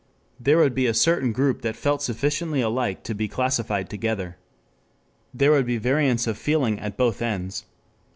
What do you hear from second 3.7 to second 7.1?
together. There would be variants of feeling at